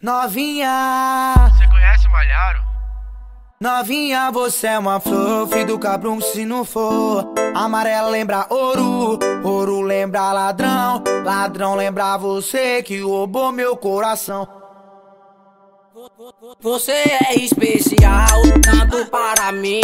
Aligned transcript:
Novinha, 0.00 1.34
Você 1.50 1.66
conhece 1.68 2.08
Malharo? 2.08 2.60
novinha, 3.60 4.30
você 4.30 4.68
é 4.68 4.78
uma 4.78 5.00
flor, 5.00 5.48
filho 5.48 5.66
do 5.66 5.78
cabrão 5.78 6.20
se 6.20 6.44
não 6.44 6.64
for. 6.64 7.34
Amarela 7.52 8.08
lembra 8.08 8.46
ouro, 8.48 9.18
ouro 9.42 9.80
lembra 9.80 10.30
ladrão, 10.32 11.02
ladrão 11.24 11.74
lembra 11.74 12.16
você 12.16 12.80
que 12.80 13.00
roubou 13.00 13.50
meu 13.50 13.76
coração. 13.76 14.46
Você 16.60 16.92
é 16.92 17.34
especial, 17.38 18.42
tanto 18.62 19.10
para 19.10 19.52
mim, 19.52 19.80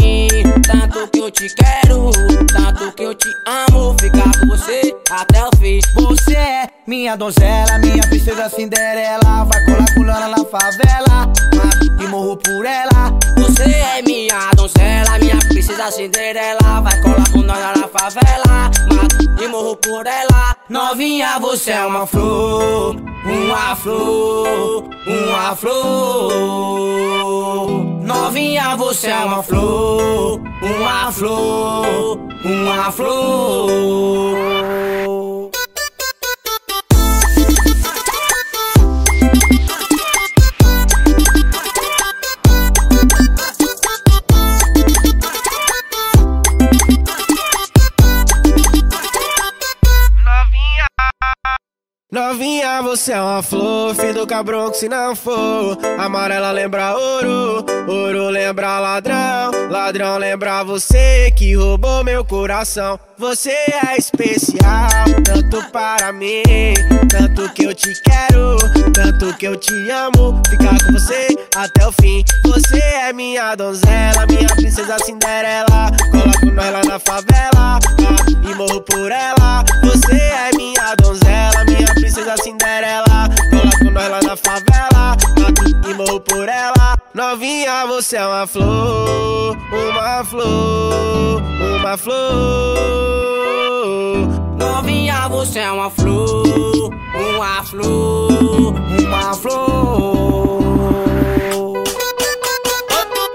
tanto 0.67 1.09
que 1.09 1.19
eu 1.19 1.31
te 1.31 1.47
quero, 1.55 2.11
tanto 2.47 2.93
que 2.93 3.03
eu 3.03 3.15
te 3.15 3.29
amo, 3.47 3.95
ficar 4.01 4.31
com 4.39 4.47
você 4.47 4.95
até 5.11 5.45
o 5.45 5.51
fim. 5.59 5.81
Você 5.95 6.35
é 6.35 6.69
minha 6.87 7.17
donzela, 7.17 7.79
minha 7.79 8.03
princesa 8.09 8.49
Cinderela, 8.49 9.45
vai 9.45 9.65
colar 9.65 9.95
pulando 9.95 10.29
na 10.29 10.45
favela, 10.45 11.27
mato 11.55 12.03
e 12.03 12.07
morro 12.07 12.37
por 12.37 12.65
ela. 12.65 13.13
Você 13.39 13.71
é 13.71 14.03
minha 14.03 14.51
donzela, 14.57 15.19
minha 15.19 15.39
princesa 15.39 15.91
Cinderela, 15.91 16.81
vai 16.81 17.01
colar 17.01 17.31
com 17.33 17.43
nós 17.43 17.59
na 17.59 17.89
favela, 17.89 18.71
mato 18.93 19.43
e 19.43 19.49
morro 19.49 19.77
por 19.77 20.07
ela. 20.07 20.54
Novinha, 20.67 21.39
você 21.41 21.73
é 21.73 21.85
uma 21.85 22.07
flor, 22.07 22.97
uma 23.27 23.77
flor, 23.77 24.89
uma 25.07 25.55
flor. 25.55 26.95
Novinha, 28.03 28.75
você 28.75 29.09
é 29.09 29.19
uma 29.19 29.43
flor, 29.43 30.41
uma 30.63 31.13
flor, 31.13 32.19
uma 32.47 32.91
flor. 32.91 34.35
Você 53.05 53.13
é 53.13 53.21
uma 53.21 53.43
flor, 53.43 53.95
do 54.15 54.27
cabrão 54.27 54.71
que 54.71 54.79
se 54.79 54.89
não 54.89 55.15
for. 55.15 55.77
Amarela 55.99 56.51
lembra 56.53 56.97
ouro, 56.97 57.67
ouro 57.87 58.31
lembra 58.31 58.81
ladrão, 58.81 59.51
ladrão 59.69 60.17
lembra 60.17 60.65
você 60.65 61.31
que 61.37 61.55
roubou 61.55 62.03
meu 62.03 62.25
coração. 62.25 62.99
Você 63.19 63.51
é 63.51 63.99
especial, 63.99 64.89
tanto 65.23 65.71
para 65.71 66.15
mim, 66.15 66.43
tanto 67.11 67.53
que 67.53 67.65
eu 67.65 67.75
te 67.75 67.93
quero, 68.01 68.57
tanto 68.95 69.37
que 69.37 69.49
eu 69.49 69.57
te 69.57 69.75
amo. 69.91 70.41
Ficar 70.49 70.83
com 70.87 70.93
você 70.93 71.29
até 71.57 71.87
o 71.87 71.93
fim. 71.93 72.25
Você 72.47 72.79
é 72.79 73.13
minha 73.13 73.55
donzela, 73.55 74.27
minha 74.27 74.49
princesa 74.57 74.97
Cinderela. 75.05 75.91
Coloco 76.11 76.47
nós 76.47 76.73
lá 76.73 76.83
na 76.83 76.99
favela 76.99 77.79
ah, 77.79 78.51
e 78.51 78.55
morro 78.55 78.81
por 78.81 79.13
ela. 79.13 79.63
Você 79.83 80.15
é 80.15 80.57
minha 80.57 80.95
donzela, 80.97 81.65
minha 81.67 81.74
princesa 82.35 82.43
Cinderela. 82.43 83.29
Coloco 83.51 83.91
nós 83.91 84.11
lá 84.11 84.21
na 84.23 84.37
favela 84.37 85.17
mato 85.39 85.89
e 85.89 85.95
morro 85.95 86.21
por 86.21 86.49
ela. 86.49 86.99
Novinha, 87.15 87.87
você 87.87 88.17
é 88.17 88.27
uma 88.27 88.47
flor, 88.47 89.57
uma 89.73 90.25
flor, 90.25 91.43
uma 91.79 91.97
flor. 91.97 92.85
Novinha, 94.59 95.29
você 95.29 95.61
é 95.61 95.71
uma 95.71 95.91
flor, 95.91 96.91
uma 97.15 97.63
flor, 97.63 98.75
Uma 99.01 99.35
flor. 99.35 100.63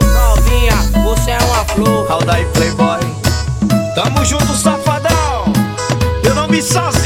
Novinha, 0.01 0.75
você 1.03 1.31
é 1.31 1.37
uma 1.37 1.65
flor. 1.65 2.11
Aldair 2.11 2.47
Playboy. 2.49 2.99
Tamo 3.95 4.25
junto, 4.25 4.53
safadão. 4.53 5.45
Eu 6.23 6.35
não 6.35 6.47
me 6.47 6.61
sozinho, 6.61 6.98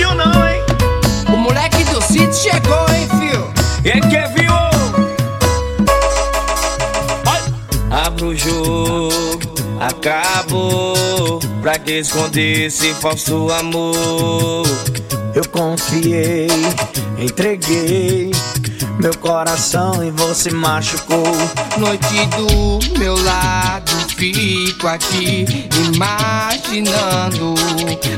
Pra 11.63 11.79
que 11.79 11.99
esconder 11.99 12.65
esse 12.65 12.93
falso 12.95 13.47
amor? 13.49 14.67
Eu 15.33 15.47
confiei, 15.47 16.49
entreguei 17.17 18.31
meu 18.99 19.17
coração 19.17 20.03
e 20.03 20.11
você 20.11 20.51
machucou. 20.51 21.23
Noite 21.77 22.25
do 22.35 22.99
meu 22.99 23.15
lado, 23.23 23.91
fico 24.09 24.89
aqui 24.89 25.45
imaginando. 25.93 27.55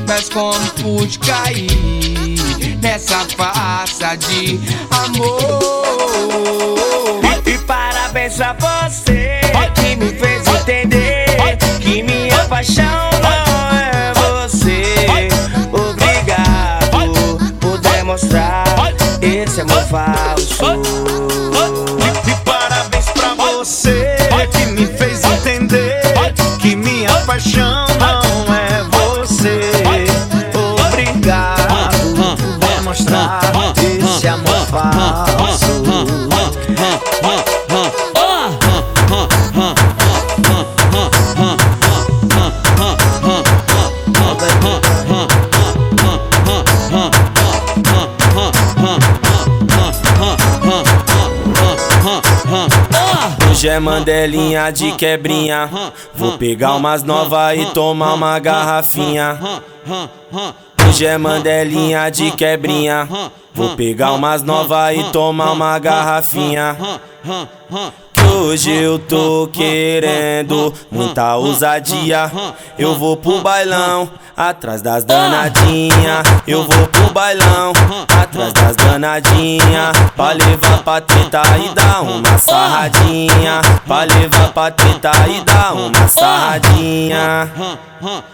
Mas 0.07 0.28
como 0.29 0.67
pude 0.81 1.19
cair 1.19 1.69
nessa 2.81 3.28
farsa 3.38 4.16
de 4.16 4.59
amor? 4.89 5.59
E, 7.45 7.51
e 7.51 7.57
parabéns 7.59 8.38
pra 8.38 8.89
você 8.89 9.39
que 9.75 9.95
me 9.97 10.09
fez 10.17 10.47
entender 10.47 11.25
que 11.79 12.01
minha 12.01 12.44
paixão 12.45 13.04
falso. 19.95 20.66
E, 22.28 22.35
parabéns 22.44 23.06
pra 23.11 23.33
você 23.35 24.17
que 24.51 24.66
me 24.66 24.85
fez 24.88 25.23
entender 25.23 26.01
que 26.59 26.75
minha 26.75 27.16
paixão 27.22 27.94
mandelinha 53.85 54.72
de 54.72 54.91
quebrinha. 54.94 55.69
Vou 56.16 56.40
pegar 56.40 56.73
umas 56.75 57.03
novas 57.03 57.59
e 57.59 57.66
tomar 57.68 58.16
uma 58.16 58.40
garrafinha. 58.40 59.40
Hoje 60.88 61.06
é 61.06 61.18
mandelinha 61.19 62.09
de 62.09 62.31
quebrinha. 62.31 63.07
Vou 63.53 63.75
pegar 63.75 64.13
umas 64.13 64.41
novas 64.41 64.97
e 64.97 65.03
tomar 65.12 65.51
uma 65.51 65.78
garrafinha. 65.78 66.75
Hoje 68.35 68.69
eu 68.69 69.00
tô 69.00 69.50
querendo 69.51 70.73
muita 70.91 71.38
ousadia. 71.38 72.29
Eu 72.78 72.94
vou 72.96 73.16
pro 73.16 73.40
bailão, 73.40 74.09
atrás 74.35 74.81
das 74.81 75.06
danadinha. 75.06 76.22
Eu 76.46 76.63
vou 76.63 76.88
pro 76.88 77.13
bailão, 77.13 77.72
atrás 78.22 78.51
das 78.51 78.75
danadinha. 78.75 79.94
Pra 80.18 80.34
levar 80.34 80.84
pra 80.84 81.00
teta 81.00 81.44
e 81.63 81.73
dar 81.73 82.01
uma 82.01 82.38
sarradinha. 82.38 83.62
Pra 83.88 84.03
levar 84.03 84.52
pra 84.52 84.69
teta 84.69 85.12
e 85.29 85.41
dar 85.46 85.73
uma 85.73 86.07
sarradinha. 86.07 87.50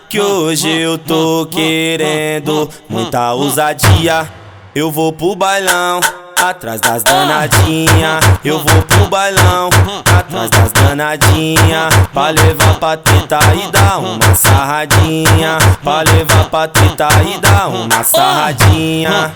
Que 0.09 0.19
hoje 0.19 0.67
eu 0.67 0.97
tô 0.97 1.47
querendo 1.49 2.67
muita 2.89 3.33
ousadia. 3.33 4.40
Eu 4.73 4.89
vou 4.89 5.11
pro 5.11 5.35
bailão, 5.35 5.99
atrás 6.41 6.79
das 6.79 7.03
danadinha. 7.03 8.21
Eu 8.43 8.59
vou 8.59 8.81
pro 8.83 9.05
bailão, 9.09 9.69
atrás 10.17 10.49
das 10.49 10.71
danadinha. 10.71 11.89
Pra 12.13 12.29
levar 12.29 12.79
pra 12.79 12.95
teta 12.95 13.39
e 13.53 13.69
dar 13.69 13.99
uma 13.99 14.33
sarradinha. 14.33 15.57
Pra 15.83 16.03
levar 16.03 16.49
pra 16.49 16.69
teta 16.69 17.09
e 17.21 17.37
dar 17.41 17.67
uma 17.67 18.01
sarradinha. 18.01 19.35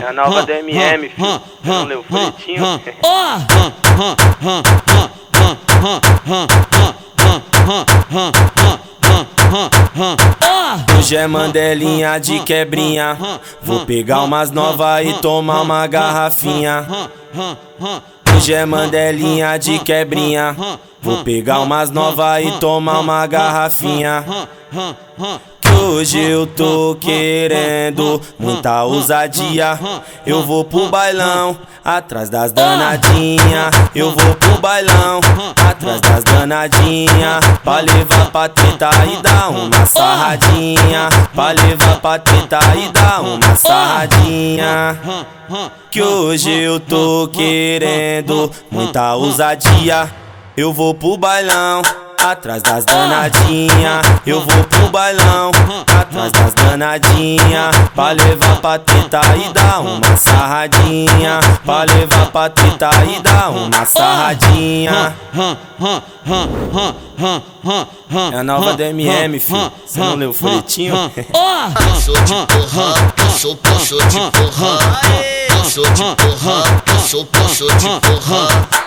é 0.00 0.08
a 0.08 0.12
nova 0.12 0.44
DMM, 0.44 1.08
filho. 1.08 1.42
Não 1.64 1.84
leu 1.84 2.00
o 2.00 2.04
folhetinho? 2.04 2.80
Hoje 10.98 11.16
é 11.16 11.26
mandelinha 11.26 12.18
de 12.18 12.40
quebrinha. 12.40 13.18
Vou 13.62 13.84
pegar 13.84 14.22
umas 14.22 14.50
novas 14.50 15.06
e 15.06 15.12
tomar 15.14 15.62
uma 15.62 15.86
garrafinha. 15.86 16.86
Hoje 18.34 18.54
é 18.54 18.64
mandelinha 18.64 19.58
de 19.58 19.78
quebrinha. 19.80 20.56
Vou 21.00 21.24
pegar 21.24 21.60
umas 21.60 21.90
novas 21.90 22.44
e 22.44 22.52
tomar 22.52 23.00
uma 23.00 23.26
garrafinha. 23.26 24.24
Hoje 25.80 26.18
eu 26.18 26.46
tô 26.46 26.96
querendo 27.00 28.20
muita 28.38 28.84
ousadia. 28.84 29.78
Eu 30.26 30.42
vou 30.42 30.64
pro 30.64 30.88
bailão, 30.88 31.56
atrás 31.84 32.28
das 32.28 32.52
danadinha. 32.52 33.70
Eu 33.94 34.10
vou 34.10 34.34
pro 34.34 34.60
bailão, 34.60 35.20
atrás 35.68 36.00
das 36.00 36.24
danadinha. 36.24 37.40
Pra 37.62 37.80
levar 37.80 38.30
pra 38.30 38.48
tentar 38.48 39.06
e 39.06 39.22
dar 39.22 39.48
uma 39.50 39.86
sarradinha. 39.86 41.08
Pra 41.34 41.52
levar 41.52 42.00
pra 42.00 42.18
tentar 42.18 42.76
e 42.76 42.88
dar 42.92 43.20
uma 43.20 43.56
sarradinha. 43.56 44.98
Que 45.90 46.02
hoje 46.02 46.50
eu 46.50 46.80
tô 46.80 47.28
querendo 47.32 48.50
muita 48.70 49.14
ousadia. 49.14 50.10
Eu 50.56 50.72
vou 50.72 50.94
pro 50.94 51.16
bailão 51.16 51.82
atrás 52.22 52.62
das 52.62 52.84
danadinha. 52.84 54.00
Eu 54.24 54.40
vou 54.40 54.64
pro 54.64 54.88
bailão, 54.90 55.50
atrás 56.00 56.32
das 56.32 56.54
danadinha. 56.54 57.70
Pra 57.94 58.12
levar 58.12 58.60
pra 58.60 58.78
tentar 58.78 59.36
e 59.36 59.52
dar 59.52 59.80
uma 59.80 60.16
sarradinha. 60.16 61.40
Pra 61.64 61.82
levar 61.82 62.26
pra 62.30 62.48
tentar 62.48 63.04
e 63.04 63.20
dar 63.20 63.50
uma 63.50 63.84
sarradinha. 63.84 65.14
É 68.32 68.38
a 68.38 68.44
nova 68.44 68.74
DMM, 68.74 69.38
filho. 69.40 69.72
Você 69.86 69.98
não 69.98 70.14
leu 70.14 70.30
o 70.30 70.32
folhetinho? 70.32 70.94
Passou 71.74 72.14
de 72.22 72.34
porra, 72.34 73.12
passou, 73.16 73.56
passou 73.56 73.98
de 74.06 74.18
porra. 74.18 74.78
Passou 75.48 75.90
de 75.90 76.02
porra, 76.02 76.82
passou, 76.84 77.26
passou 77.26 77.68
de 77.76 77.88
porra. 77.88 78.82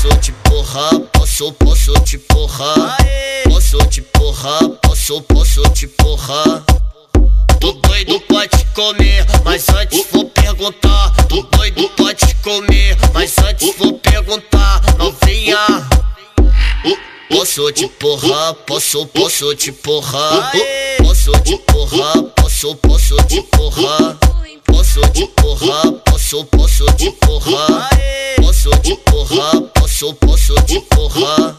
Passou 0.00 0.18
de 0.18 0.32
porra, 0.32 1.00
passou, 1.12 1.52
passou 1.52 2.00
de 2.00 2.16
porra. 2.16 2.96
Passou 3.52 3.84
de 3.84 4.00
porra, 4.00 4.70
passou, 4.80 5.20
passou 5.20 5.68
de 5.74 5.86
porra. 5.88 6.64
Tô 7.60 7.72
doido 7.72 8.18
pode 8.20 8.64
comer, 8.72 9.26
mas 9.44 9.68
antes 9.68 10.06
vou 10.10 10.24
perguntar. 10.24 11.14
Tô 11.28 11.42
doido 11.42 11.86
pode 11.98 12.34
comer, 12.36 12.96
mas 13.12 13.36
antes 13.40 13.76
vou 13.76 13.92
perguntar. 13.98 14.80
Novinha. 14.96 15.58
Posso 17.28 17.70
te 17.70 17.86
porra, 17.86 18.54
posso, 18.54 19.04
posso 19.04 19.54
te 19.54 19.70
porra. 19.70 20.50
Posso 20.96 21.32
te 21.42 21.58
porra, 21.58 22.22
posso, 22.36 22.74
posso 22.76 23.16
te 23.24 23.42
porra. 23.42 24.18
Posso 24.64 25.00
te 25.12 25.26
porra, 25.26 25.92
posso, 26.06 26.44
posso 26.46 26.86
te 26.96 27.10
porra. 27.10 27.90
Posso 28.36 28.70
te 28.80 28.96
porra, 28.96 29.60
posso, 30.00 30.14
posso 30.14 30.54
te 30.62 30.80
porra. 30.80 31.56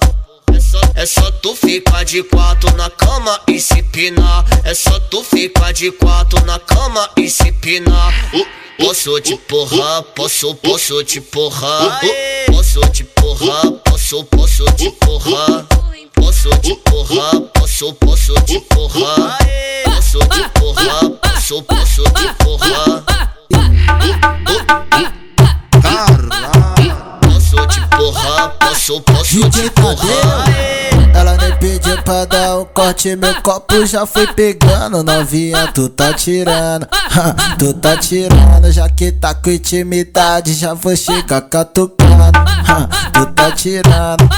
É 0.51 0.59
só, 0.59 0.81
é 0.95 1.05
só 1.05 1.31
tu 1.31 1.55
ficar 1.55 2.03
de 2.03 2.23
quatro 2.23 2.75
na 2.75 2.89
cama 2.89 3.39
e 3.47 3.59
se 3.59 3.83
pinar. 3.83 4.43
É 4.63 4.73
só 4.73 4.99
tu 4.99 5.23
ficar 5.23 5.71
de 5.73 5.91
quatro 5.91 6.43
na 6.45 6.57
cama 6.57 7.07
e 7.17 7.29
se 7.29 7.51
pinar. 7.51 8.13
Posso 8.79 9.19
te 9.21 9.37
porra, 9.37 10.01
posso, 10.15 10.55
posso 10.55 11.03
te 11.03 11.21
porra. 11.21 11.99
Posso 12.47 12.81
te 12.89 13.03
porra, 13.03 13.71
posso, 13.85 14.23
posso 14.23 14.65
te 14.73 14.89
porra. 14.91 15.67
Posso 16.15 16.49
te 16.57 16.75
porra, 16.75 17.41
posso, 17.53 17.93
posso 17.93 18.33
te 18.45 18.59
porra. 18.61 19.37
Posso 19.85 20.19
te 20.19 20.49
porra, 20.59 21.09
posso, 21.21 21.61
posso 21.63 22.03
te 22.03 22.33
porra. 22.43 23.03
Posso 25.81 26.60
te 28.01 28.13
porra, 28.13 28.49
posso, 28.49 29.01
posso 29.01 29.49
te 29.49 29.69
porra. 29.71 30.45
Ela 31.13 31.37
nem 31.37 31.55
pediu 31.57 32.01
pra 32.03 32.25
dar 32.25 32.57
um 32.57 32.65
corte, 32.65 33.15
meu 33.15 33.35
copo 33.41 33.85
já 33.85 34.05
foi 34.05 34.25
pegando. 34.27 35.03
Novinha, 35.03 35.67
tu 35.67 35.89
tá 35.89 36.13
tirando, 36.13 36.87
tu 37.59 37.73
tá 37.73 37.97
tirando. 37.97 38.71
Já 38.71 38.89
que 38.89 39.11
tá 39.11 39.35
com 39.35 39.51
intimidade, 39.51 40.53
já 40.53 40.73
vou 40.73 40.95
chegar 40.95 41.41
catucando. 41.41 42.39
Tu 43.13 43.25
tá 43.33 43.51
tirando, 43.51 44.29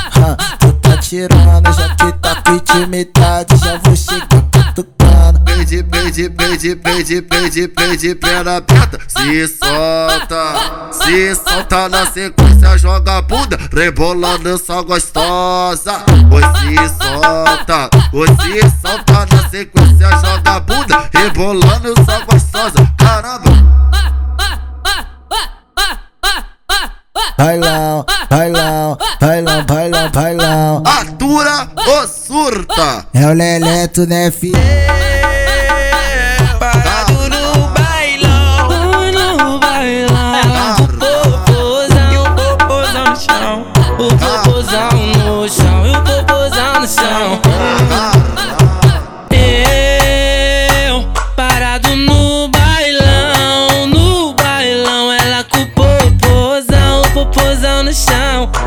tu 0.59 0.73
tá 0.73 0.97
tirando. 0.97 1.73
Já 1.73 1.95
que 1.95 2.11
tá 2.19 2.35
com 2.41 2.55
intimidade, 2.55 3.55
já 3.57 3.77
vou 3.77 3.95
chegar 3.95 4.43
catucando. 4.51 5.02
Pede, 5.63 5.81
pede, 5.81 6.29
pede, 6.29 6.75
pede, 6.75 7.21
pede, 7.21 7.67
pede, 7.69 8.15
perna 8.15 8.57
aberta, 8.57 8.99
se 9.07 9.47
solta, 9.47 10.91
se 10.91 11.35
solta 11.35 11.87
na 11.87 12.05
sequência, 12.05 12.77
joga 12.77 13.19
a 13.19 13.21
bunda, 13.21 13.57
rebolando 13.73 14.49
essa 14.49 14.81
gostosa. 14.81 16.03
Oi, 16.33 16.41
se 16.41 16.89
solta, 17.01 17.89
oi, 18.11 18.27
se 18.27 18.59
solta 18.81 19.25
na 19.33 19.49
sequência, 19.49 20.09
joga 20.09 20.51
a 20.51 20.59
bunda, 20.59 21.09
rebolando 21.13 21.93
essa 21.97 22.19
gostosa. 22.25 22.93
Caramba! 22.97 23.49
Bailão, 27.37 28.05
bailão, 28.29 28.97
bailão, 29.21 29.65
bailão, 29.65 30.11
bailão. 30.11 30.83
Atura 30.85 31.69
ou 31.87 32.05
surta? 32.05 33.05
É 33.13 33.25
o 33.27 33.33
Leleto, 33.33 34.05
né, 34.05 34.29
filho? 34.29 34.92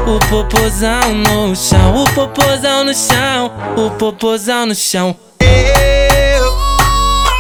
O 0.07 0.21
popozão 0.31 1.13
no 1.15 1.57
chão, 1.57 2.05
o 2.05 2.15
popozão 2.15 2.85
no 2.85 2.95
chão. 2.95 3.51
O 3.77 3.91
popozão 3.91 4.65
no 4.65 4.75
chão. 4.75 5.17
Eu 5.41 6.57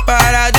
parado 0.05 0.56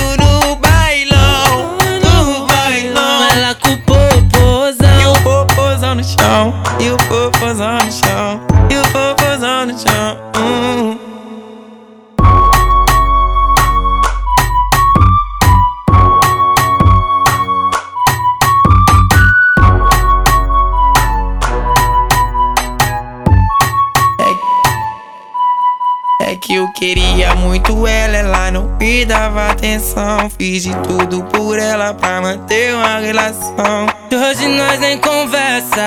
queria 27.27 27.35
muito 27.35 27.85
ela, 27.87 28.17
ela 28.17 28.51
não 28.51 28.77
me 28.79 29.05
dava 29.05 29.49
atenção. 29.49 30.29
Fiz 30.37 30.63
de 30.63 30.75
tudo 30.77 31.23
por 31.23 31.59
ela 31.59 31.93
pra 31.93 32.21
manter 32.21 32.73
uma 32.73 32.99
relação. 32.99 33.87
E 34.11 34.15
hoje 34.15 34.47
nós 34.47 34.79
nem 34.79 34.97
conversa. 34.97 35.81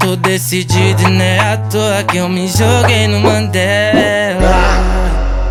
Tô 0.00 0.16
decidido 0.16 1.02
e 1.02 1.10
não 1.10 1.24
é 1.24 1.38
à 1.38 1.56
toa 1.56 2.02
que 2.04 2.16
eu 2.18 2.28
me 2.28 2.48
joguei 2.48 3.06
no 3.06 3.20
Mandela. 3.20 4.54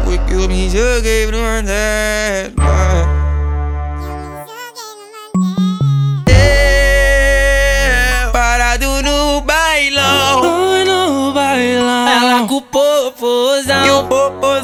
Foi 0.04 0.18
que 0.20 0.34
eu 0.34 0.48
me 0.48 0.70
joguei 0.70 1.28
no 1.28 1.40
Mandela. 1.40 2.63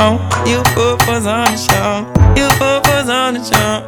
chão, 0.00 0.18
e 0.46 0.56
o 0.56 0.62
popozão 0.74 1.44
no 1.44 1.58
chão, 1.58 2.06
e 2.34 2.42
o 2.42 2.48
popozão 2.58 3.32
no 3.32 3.44
chão. 3.44 3.84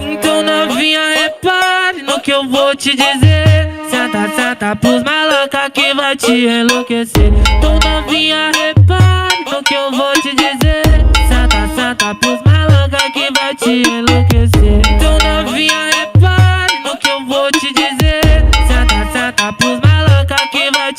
Então 0.00 0.42
novinha, 0.42 1.00
repare 1.22 2.02
no 2.02 2.18
que 2.20 2.32
eu 2.32 2.48
vou 2.48 2.74
te 2.74 2.96
dizer. 2.96 3.68
Senta 3.90 4.28
Senta, 4.34 4.76
pros 4.76 5.02
maloca 5.02 5.70
que 5.70 5.92
vai 5.94 6.16
te 6.16 6.46
enlouquecer. 6.46 7.30
Então 7.58 7.78
novinha, 7.84 8.50
repare 8.54 9.44
no 9.50 9.62
que 9.62 9.74
eu 9.74 9.90
vou 9.90 10.12
te 10.14 10.34
dizer. 10.34 10.82
Senta, 11.28 11.68
senta 11.74 12.14
pros 12.14 12.40
maloca 12.42 13.10
que 13.12 13.28
vai 13.38 13.54
te 13.54 13.82
enlouquecer. 13.86 14.80
Então 14.94 15.18
novinha, 15.18 15.90
repare 15.90 16.80
no 16.84 16.96
que 16.96 17.08
eu 17.10 17.26
vou 17.26 17.50
te 17.52 17.72
dizer. 17.72 17.87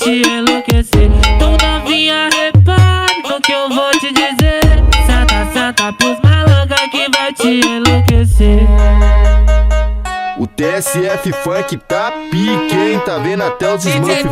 Te 0.09 0.27
enlouquecer. 0.27 1.11
Então 1.35 1.55
novinha, 1.61 2.29
repare 2.31 3.21
no 3.29 3.39
que 3.41 3.51
eu 3.51 3.69
vou 3.69 3.91
te 3.91 4.11
dizer. 4.11 4.61
Senta, 5.05 5.45
senta 5.53 5.93
pros 5.93 6.17
maloca 6.23 6.89
que 6.89 7.05
vai 7.15 7.31
te 7.31 7.61
enlouquecer. 7.67 8.67
O 10.39 10.47
TSF 10.47 11.31
Funk 11.43 11.77
tá 11.87 12.11
pique, 12.31 12.75
hein? 12.75 12.99
Tá 13.05 13.17
vendo 13.19 13.43
até 13.43 13.71
os 13.73 13.85
Smurf 13.85 14.23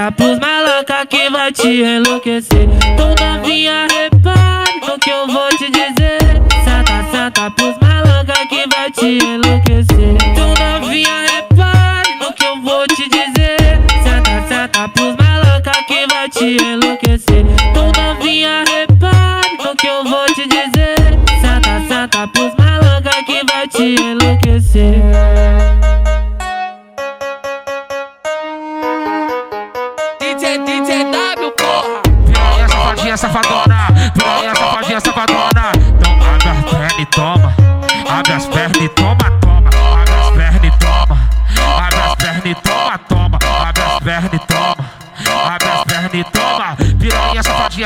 Senta, 0.00 0.12
senta 0.12 0.12
pros 0.12 0.38
maloca 0.38 1.06
que 1.06 1.30
vai 1.30 1.52
te 1.52 1.82
enlouquecer. 1.82 2.68
Então 2.94 3.14
novinha, 3.20 3.86
repare 3.86 4.80
no 4.80 4.98
que 4.98 5.10
eu 5.10 5.26
vou 5.26 5.48
te 5.50 5.70
dizer. 5.70 6.18
Senta, 6.64 7.04
senta 7.10 7.50
pros 7.50 7.76
maloca 7.82 8.46
que 8.48 8.64
vai 8.74 8.90
te 8.90 9.18
enlouquecer. 9.22 10.16
Então 10.24 10.54
novinha, 10.54 11.26
repare 11.26 12.14
no 12.18 12.32
que 12.32 12.44
eu 12.46 12.62
vou 12.62 12.86
te 12.86 13.10
dizer. 13.10 13.78
Senta, 14.02 14.48
senta 14.48 14.88
pros 14.88 15.16
maloca 15.16 15.72
que 15.86 16.06
vai 16.06 16.28
te 16.30 16.56
enlouquecer. 16.56 17.44
Então 17.70 17.92
novinha, 17.92 18.64
repare 18.64 19.58
no 19.62 19.76
que 19.76 19.86
eu 19.86 20.04
vou 20.04 20.26
te 20.28 20.48
dizer. 20.48 20.96
Senta, 21.42 21.80
senta 21.86 22.26
pros 22.28 22.54
maloca 22.56 23.22
que 23.26 23.44
vai 23.44 23.68
te 23.68 24.00
enlouquecer 24.00 25.59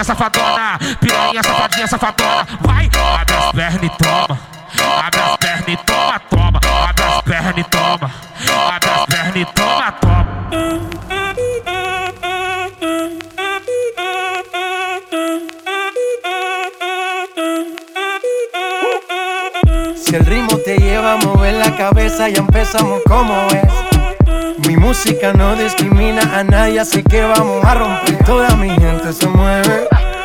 safadona. 0.04 0.78
E 0.80 1.08
toma. 3.88 4.48
E 5.66 5.76
toma, 5.76 6.18
toma. 6.30 6.60
E 7.56 7.64
toma. 7.64 8.10
E 9.34 9.44
toma, 9.44 9.92
toma. 10.00 10.24
Si 19.96 20.14
el 20.14 20.26
ritmo 20.26 20.58
te 20.58 20.76
lleva 20.76 21.14
a 21.14 21.16
mover 21.16 21.54
la 21.54 21.76
cabeza, 21.76 22.28
ya 22.28 22.38
empezamos 22.38 23.00
como 23.06 23.46
es. 23.48 24.66
Mi 24.66 24.76
música 24.76 25.32
no 25.32 25.56
discrimina 25.56 26.22
a 26.38 26.44
nadie, 26.44 26.80
así 26.80 27.02
que 27.02 27.22
vamos 27.22 27.64
a 27.64 27.74
romper. 27.74 28.24
Toda 28.24 28.54
mi 28.56 28.70
gente 28.70 29.12
se 29.12 29.26
mueve. 29.26 29.93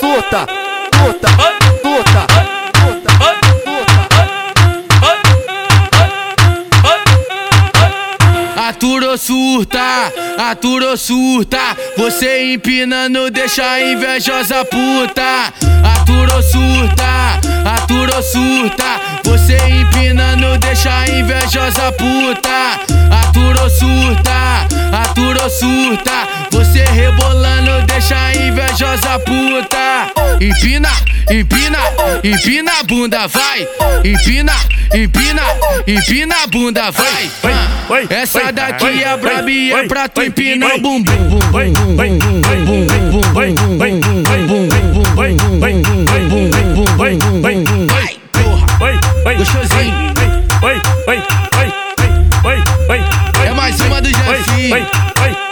Surta? 0.00 0.46
Surta, 0.94 1.28
surta, 1.82 2.26
Aturou 8.68 9.16
surta, 9.16 10.12
aturou 10.50 10.96
surta. 10.96 11.58
Você 11.96 12.52
empinando 12.52 13.30
deixa 13.30 13.64
a 13.64 13.80
invejosa 13.80 14.64
puta. 14.64 15.52
Aturou 15.94 16.42
surta, 16.42 17.40
aturou 17.64 18.22
surta. 18.22 19.00
Você 19.24 19.56
empinando 19.68 20.58
deixa 20.58 20.94
a 20.94 21.08
invejosa 21.08 21.92
puta. 21.92 22.80
Aturou 23.22 23.70
surta, 23.70 24.66
aturou 25.02 25.48
surta 25.48 26.35
você 26.50 26.84
rebolando 26.84 27.86
deixa 27.86 28.16
a 28.16 28.34
invejosa 28.34 29.18
puta. 29.20 30.12
Empina, 30.40 30.90
empina, 31.30 31.78
empina 32.22 32.72
a 32.80 32.82
bunda, 32.82 33.26
vai. 33.26 33.68
Empina, 34.04 34.52
empina, 34.94 35.42
empina 35.86 36.34
a 36.42 36.46
bunda, 36.46 36.90
vai. 36.90 37.30
Essa 38.10 38.52
daqui 38.52 39.02
é 39.02 39.16
braba 39.16 39.50
é 39.50 39.88
pra 39.88 40.08
tu 40.08 40.22
empinar 40.22 40.74
o 40.74 40.80
bumbum. 40.80 41.12
Gostosinho. 49.36 50.14
É 53.44 53.50
mais 53.52 53.78
uma 53.80 54.00
do 54.00 54.08
Jefinho. 54.08 55.45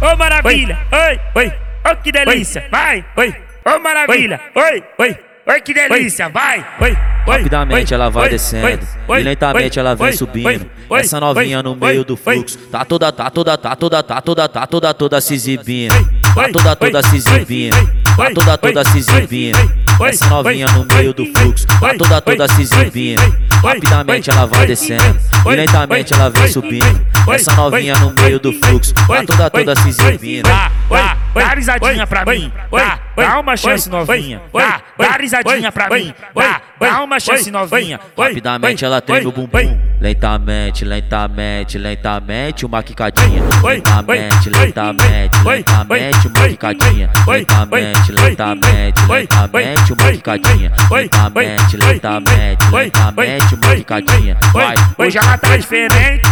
Ô 0.00 0.16
maravilha, 0.16 0.78
oi, 0.92 1.20
oi, 1.34 1.52
oi 1.86 1.96
que 1.96 2.12
delícia, 2.12 2.68
vai, 2.70 3.04
oi, 3.16 3.34
ô 3.66 3.78
maravilha, 3.80 4.40
oi, 4.54 4.84
oi, 4.98 5.16
oi. 5.48 5.60
Que 5.60 5.74
delícia, 5.74 6.28
vai, 6.28 6.64
oi, 6.80 6.96
Rapidamente 7.26 7.92
ela 7.92 8.08
vai 8.08 8.28
descendo. 8.28 8.86
E 9.08 9.22
lentamente 9.22 9.78
ela 9.78 9.96
vem 9.96 10.12
subindo. 10.12 10.70
Essa 10.92 11.18
novinha 11.18 11.62
no 11.62 11.74
meio 11.74 12.04
do 12.04 12.16
fluxo, 12.16 12.58
tá 12.70 12.84
toda, 12.84 13.10
tá 13.10 13.28
toda, 13.28 13.58
tá 13.58 13.74
toda, 13.74 14.02
tá 14.02 14.20
toda, 14.20 14.48
tá 14.48 14.66
toda, 14.66 14.94
toda 14.94 15.20
se 15.20 15.34
exibindo. 15.34 15.94
Tá 16.34 16.48
toda, 16.52 16.76
toda 16.76 17.02
se 17.02 17.16
exibindo. 17.16 17.76
Tá 18.18 18.32
toda, 18.34 18.58
toda 18.58 18.84
se 18.84 18.98
exibindo. 18.98 19.58
Essa 20.04 20.26
novinha 20.26 20.66
no 20.72 20.84
meio 20.92 21.14
do 21.14 21.24
fluxo, 21.26 21.64
tá 21.68 21.94
toda, 21.96 22.20
toda 22.20 22.48
se 22.48 22.62
exibindo. 22.62 23.22
Rapidamente 23.62 24.28
ela 24.28 24.44
vai 24.44 24.66
descendo 24.66 25.16
e 25.46 25.48
lentamente 25.50 26.12
ela 26.12 26.28
vem 26.28 26.48
subindo. 26.48 27.06
Essa 27.32 27.54
novinha 27.54 27.94
no 27.96 28.12
meio 28.20 28.40
do 28.40 28.52
fluxo, 28.52 28.92
tá 28.92 29.24
toda 29.24 29.48
toda 29.48 29.76
se 29.76 29.88
exibindo. 29.90 30.48
Dá, 30.48 30.68
dá, 30.90 31.16
dá 31.32 31.54
risadinha 31.54 32.06
pra 32.08 32.24
mim, 32.24 32.52
dá, 32.72 32.98
dá 33.16 33.38
uma 33.38 33.56
chance 33.56 33.88
novinha, 33.88 34.42
dá, 34.52 34.80
dá 34.98 35.16
risadinha 35.16 35.70
pra 35.70 35.88
mim, 35.88 36.12
dá, 36.34 36.60
dá 36.80 37.02
uma 37.02 37.20
chance 37.20 37.50
novinha. 37.50 38.00
Rapidamente 38.16 38.84
ela 38.84 39.00
treme 39.00 39.26
o 39.26 39.32
bumbum. 39.32 39.78
Lentamente, 40.00 40.84
lentamente, 40.84 41.76
lentamente, 41.76 42.64
uma 42.64 42.82
quicadinha. 42.82 43.42
Lentamente, 43.62 44.50
lentamente, 44.50 45.38
lentamente, 45.44 46.28
uma 46.28 46.48
quicadinha. 46.48 47.10
Lentamente, 47.26 48.12
lentamente, 48.12 49.06
lentamente, 49.08 49.92
uma 49.92 50.12
quicadinha. 50.12 50.72
Lentamente, 50.90 51.76
lentamente, 51.76 52.70
lentamente, 52.70 53.54
uma 53.54 53.76
quicadinha. 53.76 54.36
Vai, 54.52 54.74
hoje 54.98 55.18
ela 55.18 55.38
tá 55.38 55.56
diferente, 55.56 56.22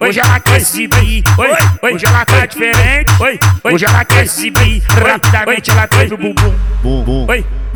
hoje 0.00 0.20
ela 0.20 0.40
quer 0.40 0.60
se 0.60 0.84
exibir, 0.84 1.24
hoje 1.82 2.06
ela 2.06 2.24
tá 2.24 2.46
diferente, 2.46 3.12
hoje 3.64 3.84
ela 3.84 4.04
quer 4.04 4.28
se 4.28 4.48
exibir. 4.48 4.82
Rapidamente 4.88 5.70
ela 5.70 5.86
treme 5.88 6.14
o 6.14 6.16
bumbum. 6.16 6.54
Bum, 6.82 7.26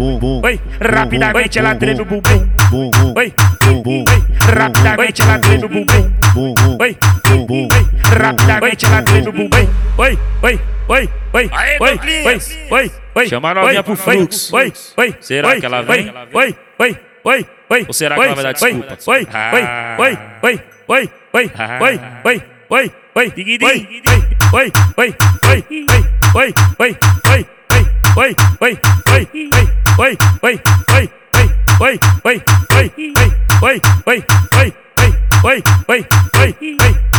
bum, 0.03 0.19
bum, 0.19 0.41
bum. 0.41 0.59
Rapidamente 0.81 1.59
ela 1.59 1.75
treme 1.75 2.01
o 2.01 2.05
bumbum. 2.05 2.49
Bum, 2.71 2.91
bum, 2.91 3.15
bum, 3.15 3.83
bum. 3.83 4.05
Rapidamente 4.53 5.23
ela 5.23 5.39
treme 5.39 5.65
o 5.65 5.69
bumbum. 5.69 6.13
Bum, 6.35 6.55
bum, 6.55 6.77
bum, 6.79 7.47
bum. 7.47 7.69
Rapidamente 8.11 8.87
ela 8.87 9.03
treme 9.03 9.29
o 9.29 9.33
bumbum. 9.33 9.69
Oi, 9.99 10.19
oi, 10.43 10.61
oi, 10.89 11.09
oi, 11.33 11.51
oi, 11.81 12.01
oi, 12.25 12.41
oi, 12.71 12.91
oi. 13.15 13.29
Chama 13.29 13.51
a 13.51 13.55
novinha 13.55 13.83
pro 13.83 13.97
fluxo. 13.97 14.57
Oi, 14.57 14.73
oi. 14.97 15.15
Será 15.21 15.61
que 15.61 15.67
ela 15.67 15.83
vem? 15.83 16.13
Oi, 16.33 16.57
oi, 16.79 16.97
oi, 17.25 17.47
oi. 17.71 17.85
Ou 17.87 17.95
será 17.95 18.17
que 18.17 18.23
ela 18.23 18.35
vai 18.35 18.45
dar 18.45 18.53
desculpa? 18.55 18.99
Oi, 19.07 19.27
oi, 19.53 19.63
oi, 19.99 20.19
oi, 20.43 20.61
oi, 20.89 21.11
oi, 21.33 21.51
oi, 21.81 22.01
oi, 22.25 22.43
oi, 22.71 22.93
oi, 23.15 23.31
digidi, 23.31 23.65
oi, 23.65 24.03
oi, 24.53 24.73
oi, 24.97 25.15
oi, 25.49 25.65
oi, 26.35 26.55
oi, 26.79 26.97
oi, 27.31 27.47
oi, 28.15 28.37
oi, 28.61 28.79
oi, 29.09 29.29
oi, 29.33 29.69
oi, 29.99 30.19
oi, 30.43 30.61
oi, 30.93 31.11
oi, 31.81 32.01
oi, 32.21 32.43
oi, 32.71 32.93
oi, 33.63 33.83
oi, 34.07 34.23
oi, 34.53 34.73
oi, 35.43 35.65
oi, 35.89 36.05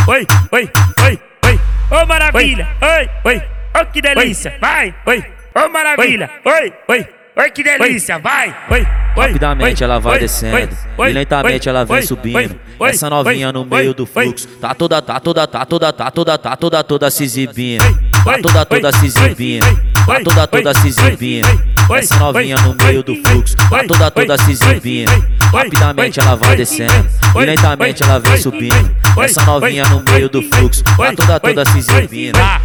oi, 0.06 0.26
oi, 0.52 0.70
oi, 1.02 1.18
oi. 1.46 1.60
Ô 1.90 2.06
maravilha! 2.06 2.68
Oi, 2.80 3.10
oi, 3.24 3.42
oh 3.74 3.86
que 3.92 4.00
delícia! 4.00 4.56
Vai, 4.60 4.94
oi, 5.06 5.24
ô 5.54 5.68
maravilha! 5.68 6.30
Oi, 6.44 6.72
oi, 6.88 7.06
oi 7.36 7.50
que 7.50 7.62
delícia! 7.64 8.18
Vai, 8.18 8.54
oi, 8.70 8.86
oi. 9.16 9.26
Rapidamente 9.26 9.82
ela 9.82 9.98
vai 9.98 10.20
descendo 10.20 10.76
e 10.98 11.12
lentamente 11.12 11.68
ela 11.68 11.84
vem 11.84 12.02
subindo. 12.02 12.56
Essa 12.80 13.10
novinha 13.10 13.52
no 13.52 13.64
meio 13.64 13.94
do 13.94 14.06
fluxo, 14.06 14.46
tá 14.60 14.72
toda, 14.74 15.02
tá 15.02 15.18
toda, 15.18 15.46
tá 15.46 15.64
toda, 15.66 15.92
tá 15.92 16.10
toda, 16.10 16.38
tá 16.38 16.56
toda, 16.56 16.84
toda 16.84 17.10
se 17.10 17.24
exibindo. 17.24 17.84
Tá 18.24 18.38
toda, 18.40 18.64
toda 18.64 18.92
se 18.92 19.06
exibindo. 19.06 19.93
Tá 20.06 20.20
toda, 20.22 20.46
toda 20.46 20.74
se 20.74 20.88
exibindo. 20.88 21.74
Essa 21.96 22.16
novinha 22.16 22.56
no 22.56 22.74
meio 22.74 23.02
do 23.02 23.14
fluxo, 23.16 23.56
tá 23.56 23.84
toda, 23.86 24.10
toda 24.10 24.38
se 24.38 24.52
exibindo. 24.52 25.10
Rapidamente 25.52 26.20
ela 26.20 26.34
vai 26.34 26.56
descendo 26.56 27.08
e 27.36 27.38
lentamente 27.44 28.02
ela 28.02 28.18
vem 28.20 28.36
subindo. 28.36 28.96
Essa 29.22 29.42
novinha 29.44 29.84
no 29.88 30.00
meio 30.00 30.28
do 30.28 30.42
fluxo, 30.42 30.82
tá 30.84 31.12
toda, 31.14 31.40
toda 31.40 31.64
se 31.66 31.78
exibindo. 31.78 32.36
Dá, 32.36 32.60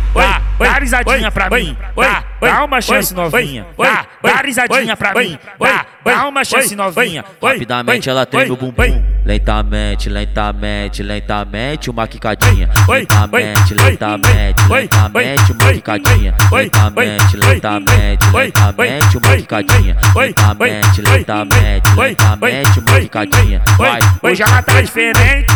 dá 0.58 0.80
risadinha 0.80 1.32
pra 1.32 1.50
mim, 1.50 1.76
dá, 1.96 2.24
dá 2.40 2.64
uma 2.64 2.82
chance 2.82 3.14
novinha, 3.14 3.66
dá, 3.78 4.06
dá 4.22 4.42
risadinha 4.42 4.96
pra 4.96 5.14
mim, 5.14 5.38
dá, 5.60 5.86
dá 6.04 6.28
uma 6.28 6.44
chance 6.44 6.76
novinha. 6.76 7.24
Rapidamente 7.42 8.10
ela 8.10 8.26
treme 8.26 8.52
o 8.52 8.56
bumbum. 8.58 9.04
Lentamente, 9.26 10.10
lentamente, 10.10 11.04
lentamente, 11.04 11.90
uma 11.90 12.08
quicadinha. 12.08 12.70
Lentamente, 12.88 13.74
lentamente, 13.76 14.64
lentamente, 14.68 15.52
uma 15.52 15.74
quicadinha. 15.74 16.36
Lentamente, 16.52 17.38
lentamente, 17.38 18.26
lentamente, 18.32 19.18
uma 19.18 19.38
quicadinha. 19.38 19.98
Lentamente, 20.16 21.02
lentamente, 21.02 21.90
lentamente, 21.96 22.80
uma 22.80 23.00
quicadinha. 23.00 23.62
Vai, 23.78 24.00
Hoje 24.24 24.44
ela 24.44 24.62
tá 24.62 24.82
diferente, 24.82 25.48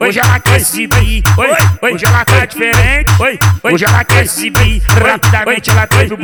hoje 0.00 0.18
ela 0.18 0.40
quer 0.40 0.60
se 0.60 0.88
hoje 1.82 2.04
ela 2.04 2.24
tá 2.24 2.44
diferente, 2.46 3.10
hoje 3.62 3.84
ela 3.84 4.04
quer 4.04 4.26
se. 4.26 4.52
Rapidamente 4.88 5.70
ela 5.70 5.86
treme 5.86 6.12
o 6.12 6.16
bumbum. 6.16 6.23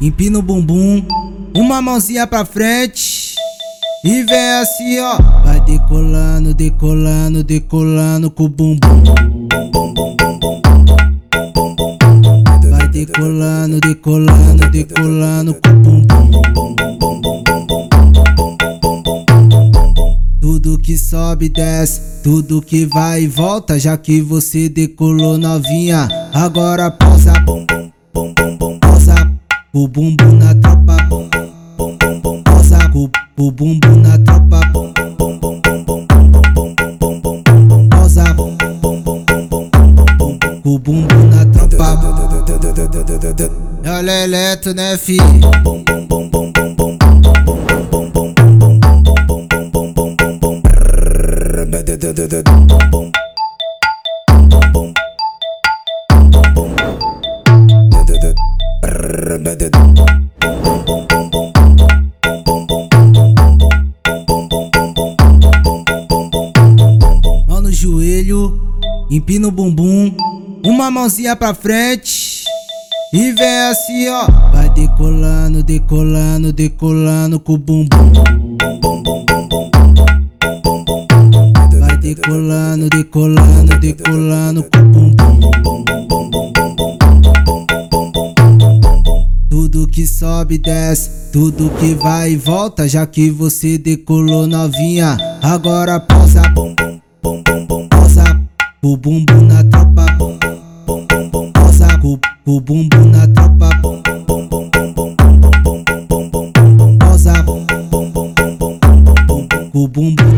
empina 0.00 0.38
o 0.38 0.42
bumbum, 0.42 1.04
uma 1.54 1.80
mãozinha 1.80 2.26
pra 2.26 2.44
frente. 2.44 3.34
E 4.04 4.22
vem 4.22 4.50
assim, 4.60 5.00
ó. 5.00 5.16
Vai 5.44 5.60
decolando, 5.62 6.52
decolando, 6.52 7.42
decolando 7.42 8.30
com 8.30 8.44
o 8.44 8.48
bumbum. 8.48 9.02
Vai 12.70 12.88
decolando, 12.88 13.80
decolando, 13.80 14.70
decolando 14.70 15.54
com 15.54 15.70
o 15.70 15.74
bumbum. 15.74 16.34
Tudo 20.38 20.78
que 20.78 20.98
sobe, 20.98 21.48
desce, 21.48 22.00
tudo 22.22 22.60
que 22.60 22.84
vai 22.84 23.22
e 23.22 23.26
volta. 23.26 23.78
Já 23.78 23.96
que 23.96 24.20
você 24.20 24.68
decolou 24.68 25.38
novinha, 25.38 26.08
agora 26.34 26.90
pausa. 26.90 27.32
O 29.74 29.88
bumbum 29.88 30.38
na 30.38 30.54
tropa. 30.54 30.96
Pausa 32.44 32.78
o 32.94 33.10
o 33.36 33.50
bumbum 33.50 33.96
na 33.96 34.16
tropa. 34.18 34.60
Pausa 37.90 38.24
o 40.64 40.78
bumbum 40.78 41.26
na 41.28 41.44
tropa. 41.46 42.00
É 43.82 43.90
o 43.90 44.00
Leleto, 44.00 44.72
né, 44.72 44.96
fi? 44.96 45.16
Mão 45.16 45.64
mãozinha 71.04 71.36
pra 71.36 71.52
frente. 71.52 72.44
E 73.12 73.32
vem 73.32 73.58
assim, 73.70 74.08
ó. 74.08 74.26
Vai 74.52 74.70
decolando, 74.70 75.62
decolando, 75.62 76.50
decolando 76.50 77.38
com 77.38 77.52
o 77.52 77.58
bumbum. 77.58 78.12
Vai 81.78 81.96
decolando, 81.98 82.88
decolando, 82.88 83.78
decolando 83.78 84.62
com 84.62 84.78
o 84.78 84.82
bumbum. 84.84 85.14
Tudo 89.50 89.86
que 89.86 90.06
sobe, 90.06 90.56
desce, 90.56 91.30
tudo 91.32 91.70
que 91.78 91.94
vai 91.94 92.32
e 92.32 92.36
volta. 92.36 92.88
Já 92.88 93.06
que 93.06 93.30
você 93.30 93.76
decolou 93.76 94.46
novinha, 94.46 95.18
agora 95.42 96.00
pausa. 96.00 96.42
Pausa 96.54 96.94
o 98.86 98.98
bumbum 98.98 99.46
na 99.46 99.63
o, 102.46 102.60
bumbum 102.60 103.10
na 103.10 103.26
tropa. 103.28 103.70
Pausa 106.98 107.32
o 109.72 109.88
bumbum 109.88 110.14
na 110.14 110.22
tropa. 110.22 110.33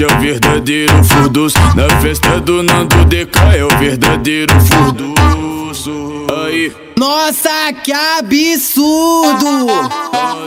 É 0.00 0.06
o 0.06 0.20
verdadeiro 0.20 1.02
furdus. 1.02 1.54
Na 1.74 1.88
festa 2.00 2.40
do 2.40 2.62
Nando 2.62 3.04
DK 3.06 3.36
é 3.56 3.64
o 3.64 3.68
verdadeiro 3.80 4.54
furduço 4.60 6.26
Aí. 6.44 6.72
Nossa, 6.96 7.72
que 7.82 7.92
absurdo! 7.92 9.66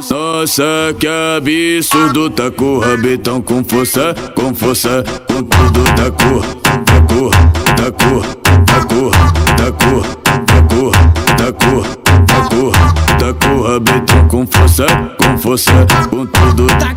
Nossa, 0.10 0.96
que 0.98 1.06
absurdo. 1.06 2.30
Tá 2.30 2.50
com 2.50 2.78
o 2.78 2.80
rabetão 2.80 3.42
com 3.42 3.62
força, 3.62 4.16
com 4.36 4.56
força 4.56 5.04
Com 5.28 5.44
tudo. 5.44 5.84
Tá 5.96 6.10
cor, 6.12 6.46
tá 6.64 7.02
cor, 7.14 7.32
tá 7.76 7.92
cor, 7.92 8.26
tá 8.66 8.82
cor, 8.84 9.12
tá 9.58 9.72
cor, 9.74 10.06
tá 10.38 10.64
cor, 10.64 10.96
tá 11.36 11.52
cor, 11.52 11.86
tá 12.26 12.50
cor 12.50 12.92
Tá 13.20 13.34
com 13.34 13.56
o 13.58 13.62
rabetão 13.64 14.28
com 14.30 14.48
força, 14.48 14.86
com 15.20 15.38
força 15.38 15.86
Com 16.10 16.26
tudo. 16.26 16.68
Taca 16.68 16.91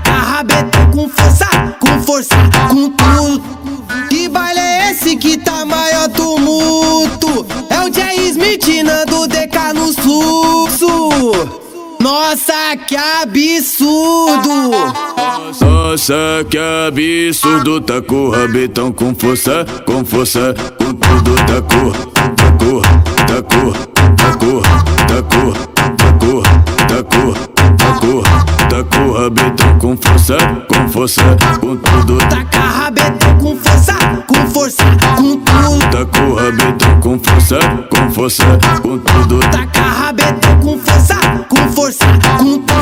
Jay 8.54 8.60
Smith 8.60 8.84
Nando 8.84 9.26
DK 9.26 9.72
no 9.74 9.92
fluxo. 9.92 11.10
Nossa, 12.00 12.76
que 12.86 12.96
absurdo! 12.96 14.70
Nossa, 15.60 16.44
que 16.50 16.58
absurdo 16.58 17.80
Tá 17.80 18.02
com 18.02 18.26
o 18.26 18.30
rabetão 18.30 18.92
com 18.92 19.14
força, 19.14 19.64
com 19.86 20.04
força 20.04 20.54
Com 20.78 20.92
tudo 20.92 21.34
tá 21.46 21.62
cor, 21.62 21.96
tá 22.34 22.52
cor, 22.52 22.82
tá 23.26 23.42
cor, 23.42 23.72
tá 24.06 24.36
cor, 24.36 24.62
tá 25.06 25.22
cor, 25.22 25.54
tá 25.96 26.12
cor, 26.12 26.44
tá 26.88 27.02
cor, 27.02 27.34
tá 27.78 27.92
cor 28.00 28.24
Tá 28.68 28.84
com 28.84 29.08
o 29.08 29.12
rabetão 29.12 29.78
com 29.78 29.96
força, 29.96 30.36
com 30.68 30.88
força 30.88 31.22
Com 31.60 31.76
tudo 31.76 32.18
Taca 32.28 32.58
rabetão 32.58 33.38
com 33.38 33.56
força, 33.56 33.94
com 34.26 34.46
força, 34.50 34.84
com 35.16 35.22
tudo. 35.22 35.43
Tá 35.94 36.04
com 36.06 36.30
o 36.30 36.34
rabetão 36.34 37.00
com 37.00 37.18
força, 37.20 37.56
com 37.88 38.10
força 38.10 38.42
Com 38.82 38.98
tudo 38.98 39.38
Taca 39.38 39.80
rabetão 39.80 40.58
com 40.58 40.76
força, 40.76 41.14
com 41.48 41.68
força, 41.72 42.04
com 42.36 42.58
tudo. 42.58 42.74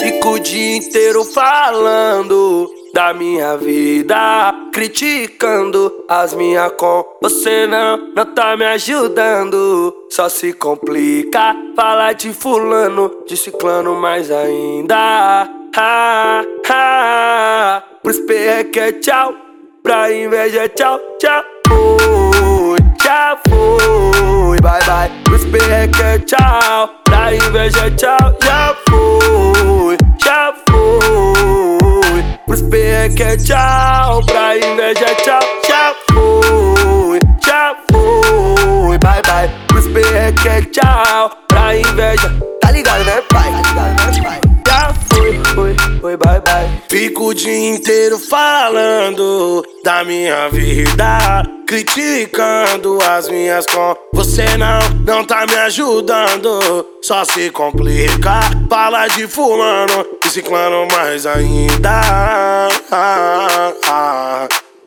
Fico 0.00 0.28
o 0.28 0.40
dia 0.40 0.78
inteiro 0.78 1.24
falando 1.24 2.81
da 2.92 3.14
minha 3.14 3.56
vida, 3.56 4.54
criticando 4.72 6.04
as 6.08 6.34
minhas 6.34 6.72
com. 6.72 7.04
Você 7.22 7.66
não, 7.66 8.12
não 8.14 8.26
tá 8.26 8.56
me 8.56 8.64
ajudando. 8.66 9.94
Só 10.10 10.28
se 10.28 10.52
complica 10.52 11.56
falar 11.74 12.12
de 12.12 12.32
fulano, 12.32 13.10
de 13.26 13.36
ciclano 13.36 13.94
mais 13.94 14.30
ainda. 14.30 15.48
Ha, 15.74 16.44
ha. 16.68 17.82
Pros 18.02 18.18
perreque 18.20 18.78
é 18.78 18.92
tchau, 18.92 19.34
pra 19.82 20.12
inveja 20.12 20.64
é 20.64 20.68
tchau, 20.68 21.00
tchau. 21.18 21.42
Fui, 21.68 22.78
já 23.02 23.38
fui, 23.48 24.60
bye 24.60 24.82
bye. 24.84 25.22
Pros 25.24 25.44
perreque 25.46 26.02
é 26.02 26.18
tchau, 26.18 26.90
pra 27.04 27.34
inveja 27.34 27.86
é 27.86 27.90
tchau, 27.90 28.36
já 28.42 28.76
fui, 28.86 29.96
já 30.22 30.54
fui. 30.68 31.71
Pros 32.52 32.60
perreque 32.68 33.22
é 33.22 33.34
tchau, 33.38 34.20
pra 34.26 34.58
inveja 34.58 35.06
é 35.06 35.14
tchau, 35.14 35.40
já 35.66 35.94
fui, 36.10 37.18
já 37.42 37.74
fui, 37.90 38.98
bye 38.98 39.22
bye. 39.22 39.50
Pros 39.68 39.88
perreque 39.88 40.48
é 40.48 40.60
tchau, 40.60 41.30
pra 41.48 41.74
inveja, 41.74 42.30
tá 42.60 42.70
ligado 42.70 43.04
né 43.04 43.22
pai? 43.32 43.50
Tá 43.50 44.10
ligado 44.10 44.16
né 44.16 44.22
pai? 44.22 44.51
Fui, 45.54 45.74
fui, 46.00 46.16
bye 46.16 46.40
bye. 46.40 46.82
Fico 46.88 47.28
o 47.28 47.34
dia 47.34 47.74
inteiro 47.74 48.18
falando 48.18 49.64
da 49.84 50.04
minha 50.04 50.48
vida, 50.48 51.42
criticando 51.66 52.98
as 53.02 53.28
minhas 53.28 53.66
com. 53.66 53.96
Você 54.14 54.56
não, 54.56 54.78
não 55.06 55.24
tá 55.24 55.46
me 55.46 55.54
ajudando. 55.54 56.86
Só 57.02 57.24
se 57.24 57.50
complica, 57.50 58.40
fala 58.68 59.08
de 59.08 59.26
fulano 59.26 60.06
e 60.24 60.28
ciclano 60.28 60.86
mais 60.92 61.26
ainda. 61.26 62.68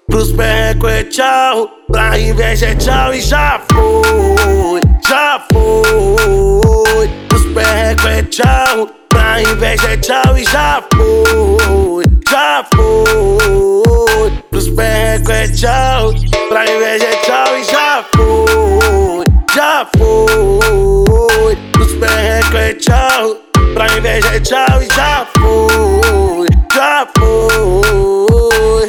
Pros 0.08 0.32
perreco 0.32 0.88
é 0.88 1.04
tchau, 1.04 1.70
pra 1.92 2.18
inveja 2.18 2.68
é 2.68 2.76
tchau 2.76 3.14
e 3.14 3.20
já 3.20 3.62
foi, 3.72 4.80
já 5.08 5.46
foi. 5.52 7.10
Pros 7.28 7.46
perreco 7.54 8.08
é 8.08 8.24
tchau, 8.24 8.90
pra 9.26 9.42
inveja 9.42 9.92
é 9.92 9.98
tchau 9.98 10.38
e 10.38 10.44
já 10.44 10.84
foi, 10.94 12.04
já 12.30 12.64
foi. 12.76 14.32
Pros 14.52 14.70
perreco 14.70 15.32
é 15.32 15.48
tchau, 15.48 16.14
pra 16.48 16.64
inveja 16.64 17.06
é 17.06 17.16
tchau 17.18 17.58
e 17.58 17.64
já 17.64 18.06
foi, 18.16 19.26
já 19.56 19.88
foi. 19.98 21.56
Pros 21.72 21.94
perreco 21.94 22.58
é 22.58 22.74
tchau, 22.76 23.38
pra 23.74 23.98
inveja 23.98 24.28
é 24.28 24.40
tchau 24.40 24.82
e 24.82 24.96
já 24.96 25.28
foi, 25.36 26.48
já 26.74 27.08
foi. 27.18 28.35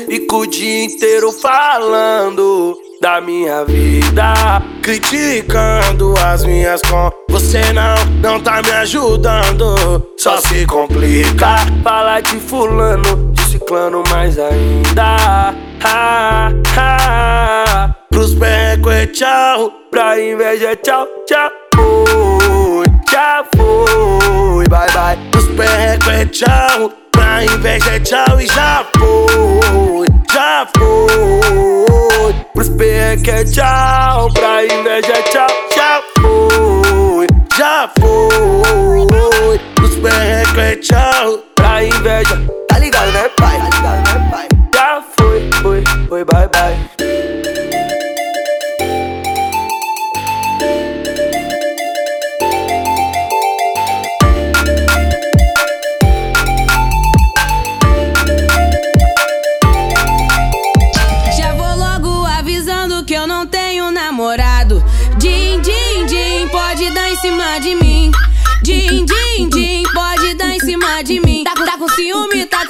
Fico 0.07 0.43
o 0.43 0.47
dia 0.47 0.85
inteiro 0.85 1.33
falando 1.33 2.79
da 3.03 3.21
minha 3.21 3.65
vida, 3.65 4.63
criticando 4.81 6.15
as 6.19 6.45
minhas 6.45 6.81
com. 6.83 7.11
Você 7.29 7.73
não, 7.73 7.97
não 8.23 8.41
tá 8.41 8.63
me 8.63 8.71
ajudando. 8.71 10.07
Só 10.17 10.37
se 10.39 10.65
complica, 10.65 11.57
fala 11.83 12.21
de 12.21 12.39
fulano, 12.39 13.33
de 13.33 13.43
ciclano 13.43 14.05
mais 14.09 14.39
ainda. 14.39 15.53
Ha, 15.83 16.53
ha. 16.77 17.97
Pros 18.09 18.33
perreco 18.35 18.91
é 18.91 19.07
tchau, 19.07 19.73
pra 19.91 20.21
inveja 20.23 20.71
é 20.71 20.77
tchau, 20.77 21.07
tchau. 21.27 21.51
Fui, 21.75 22.87
já 23.11 23.45
fui, 23.57 24.69
bye 24.69 24.91
bye. 24.93 25.31
Pros 25.33 25.47
perreco 25.49 26.11
é 26.11 26.25
tchau, 26.27 26.93
pra 27.37 27.45
inveja 27.45 27.97
é 27.97 28.01
tchau 28.01 28.41
e 28.41 28.47
já 28.47 28.87
fui, 28.97 30.07
já 30.33 30.67
fui. 30.75 32.35
Pros 32.55 32.69
perreco 32.71 33.31
é 33.31 33.45
tchau, 33.45 34.33
pra 34.33 34.65
inveja 34.65 35.13
é 35.13 35.23
tchau, 35.23 35.47
já 35.77 36.03
fui, 36.19 37.27
já 37.59 37.91
fui. 37.99 39.59
Pros 39.75 39.97
perreco 39.97 40.61
é 40.61 40.77
tchau, 40.77 41.39
pra 41.55 41.85
inveja, 41.85 42.41
tá 42.69 42.79
ligado 42.79 43.13
né 43.13 43.29
pai? 43.37 43.59
Tá 43.59 43.65
ligado 43.77 44.09
né 44.09 44.31
pai? 44.31 44.49
Já 44.75 45.03
fui, 45.19 45.51
fui, 45.61 45.85
fui, 46.09 46.25
bye 46.25 46.49
bye. 46.49 47.26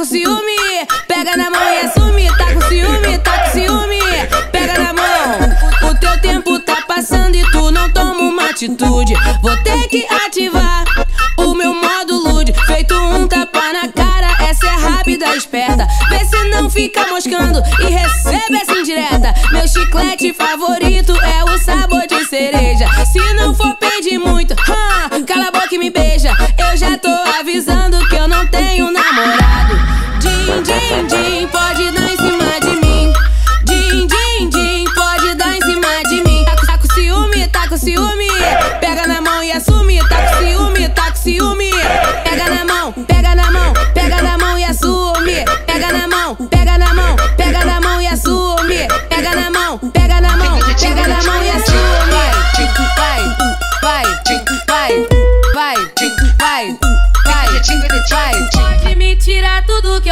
Ciúme. 0.06 0.86
Pega 1.08 1.36
na 1.36 1.50
mão 1.50 1.72
e 1.72 1.80
assume. 1.80 2.28
Tá 2.36 2.52
com 2.52 2.60
ciúme, 2.68 3.18
tá 3.18 3.38
com 3.40 3.50
ciúme. 3.50 4.00
Pega 4.52 4.78
na 4.78 4.92
mão. 4.92 5.90
O 5.90 5.94
teu 5.98 6.20
tempo 6.20 6.58
tá 6.60 6.82
passando 6.86 7.34
e 7.34 7.42
tu 7.50 7.70
não 7.70 7.90
toma 7.90 8.22
uma 8.22 8.50
atitude. 8.50 9.14
Vou 9.42 9.56
ter 9.62 9.88
que 9.88 10.06
ativar 10.24 10.84
o 11.38 11.54
meu 11.54 11.74
modo 11.74 12.16
lude. 12.16 12.54
Feito 12.66 12.94
um 12.94 13.26
tapa 13.26 13.72
na 13.72 13.88
cara, 13.88 14.28
essa 14.48 14.66
é 14.66 14.76
rápida, 14.76 15.34
esperta. 15.34 15.86
Vê 16.08 16.24
se 16.24 16.48
não 16.50 16.70
fica 16.70 17.06
moscando 17.08 17.60
e 17.80 17.90
recebe 17.90 18.56
essa 18.56 18.72
indireta. 18.72 19.34
Meu 19.50 19.66
chiclete 19.66 20.32
favorito 20.32 21.12
é 21.20 21.44
o 21.44 21.58
sabor 21.58 22.06
de 22.06 22.24
cereja. 22.26 22.86
Se 23.06 23.34
não 23.34 23.54
for 23.54 23.74
pedir 23.76 24.18
muito, 24.18 24.54
hã, 24.54 25.22
cala 25.24 25.48
a 25.48 25.50
boca 25.50 25.74
e 25.74 25.78
me 25.78 25.90
beija. 25.90 26.30
Eu 26.58 26.76
já 26.76 26.96
tô 26.96 27.10
avisando 27.40 27.98
que 28.08 28.16
eu 28.16 28.28
não 28.28 28.46
tenho 28.46 28.84
namorado 28.90 29.05
din, 30.80 31.06
din, 31.06 31.48
pode 31.48 31.90
dar 31.92 32.10
em 32.10 32.16
cima 32.16 32.60
de 32.60 32.86
mim. 32.86 33.12
Din, 33.64 34.06
din, 34.06 34.50
din, 34.50 34.84
pode 34.94 35.34
dar 35.34 35.54
em 35.56 35.60
cima 35.62 36.02
de 36.08 36.22
mim. 36.22 36.44
Tá, 36.44 36.54
tá 36.54 36.78
com 36.78 36.88
ciúme, 36.94 37.48
tá 37.48 37.68
com 37.68 37.76
ciúme. 37.76 38.28
Pega 38.80 39.06
na 39.06 39.20
mão 39.20 39.42
e 39.42 39.52
assumi, 39.52 39.98
tá 40.08 40.16
com 40.16 40.44
ciúme, 40.44 40.88
tá 40.90 41.10
com 41.10 41.16
ciúme. 41.16 41.70
Pega 42.24 42.50
na 42.50 42.64
mão, 42.64 42.92
pega 42.92 43.34
na 43.34 43.50
mão, 43.50 43.72
pega 43.94 44.22
na 44.22 44.38
mão 44.38 44.58
e 44.58 44.64
assume. 44.64 45.44
Pega 45.66 45.92
na 45.92 46.08
mão, 46.08 46.36
pega 46.36 46.78
na 46.78 46.94
mão, 46.94 47.16
pega 47.36 47.64
na 47.64 47.80
mão 47.80 48.00
e 48.00 48.06
assume. 48.06 48.88
Pega 49.08 49.34
na 49.34 49.50
mão, 49.50 49.78
pega 49.78 50.20
na 50.20 50.36
mão, 50.36 50.58
pega 50.78 51.06
na 51.08 51.22
mão 51.22 51.42
e 51.42 51.50
assume. 51.50 51.76
Vai, 52.96 53.22
vai, 53.82 54.04
vai, 54.04 54.04
vai, 54.66 55.06
vai, 55.54 55.78
vai, 56.44 56.78
vai, 57.24 57.48
vai 58.10 58.35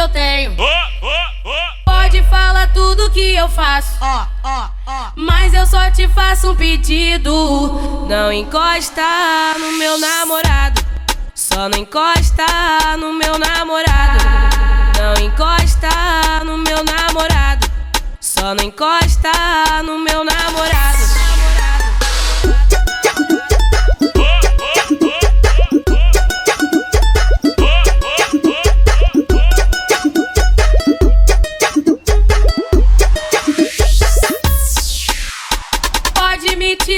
eu 0.05 0.09
tenho. 0.09 0.55
Pode 1.83 2.21
falar 2.23 2.71
tudo 2.73 3.09
que 3.09 3.35
eu 3.35 3.49
faço. 3.49 3.97
Mas 5.15 5.53
eu 5.53 5.65
só 5.65 5.89
te 5.89 6.07
faço 6.07 6.51
um 6.51 6.55
pedido. 6.55 8.05
Não 8.07 8.31
encosta 8.31 9.01
no 9.59 9.77
meu 9.77 9.97
namorado. 9.97 10.85
Só 11.33 11.67
não 11.69 11.79
encosta 11.79 12.45
no 12.99 13.13
meu 13.13 13.37
namorado. 13.37 14.23
Não 14.97 15.25
encosta 15.25 15.89
no 16.45 16.57
meu 16.57 16.83
namorado. 16.83 17.69
Só 18.19 18.53
não 18.53 18.63
encosta 18.63 19.31
no 19.83 19.99
meu 19.99 20.23
namorado. 20.23 21.05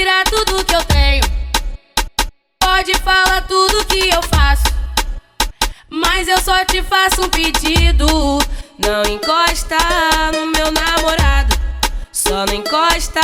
Tirar 0.08 0.24
tudo 0.24 0.64
que 0.64 0.74
eu 0.74 0.82
tenho. 0.84 1.22
Pode 2.58 2.94
falar 2.94 3.42
tudo 3.42 3.84
que 3.84 4.08
eu 4.08 4.22
faço. 4.22 4.64
Mas 5.90 6.26
eu 6.26 6.40
só 6.40 6.64
te 6.64 6.82
faço 6.82 7.22
um 7.22 7.28
pedido. 7.28 8.06
Não 8.78 9.02
encosta 9.02 9.76
no 10.32 10.46
meu 10.46 10.72
namorado. 10.72 11.54
Só 12.10 12.46
não 12.46 12.54
encosta 12.54 13.20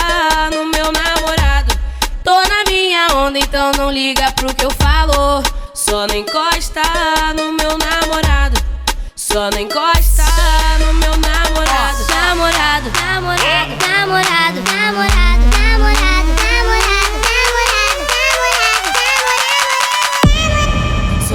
no 0.53 0.67
meu 0.67 0.93
namorado. 0.93 1.75
Tô 2.23 2.35
na 2.35 2.65
minha 2.69 3.07
onda, 3.15 3.39
então 3.39 3.73
não 3.79 3.91
liga 3.91 4.31
pro 4.33 4.55
que 4.55 4.67
eu 4.67 4.71
falo. 4.71 5.43
Só 5.73 6.07
não 6.07 6.17
encosta 6.17 6.83
no 7.35 7.53
meu 7.53 7.79
namorado. 7.79 8.61
Só 9.17 9.51
não 9.51 9.59
encosta 9.59 10.25
no 10.81 10.93
meu 10.93 11.17
namorado. 11.17 12.05
Namorado, 12.11 12.91
namorado, 13.01 13.77
namorado, 13.81 14.61
namorado, 14.69 15.41
namorado, 15.51 16.04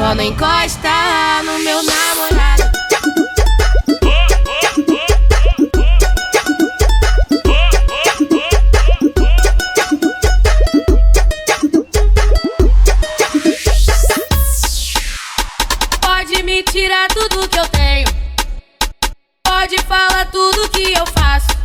Só 0.10 0.16
não 0.16 0.24
encosta 0.24 0.90
no 1.44 1.60
meu 1.60 1.84
namorado. 1.84 2.64
Pode 16.02 16.42
me 16.42 16.64
tirar 16.64 17.08
tudo 17.10 17.48
que 17.48 17.60
eu 17.60 17.68
tenho. 17.68 18.08
Pode 19.44 19.78
falar 19.84 20.26
tudo 20.32 20.70
que 20.70 20.92
eu 20.92 21.06
faço. 21.06 21.56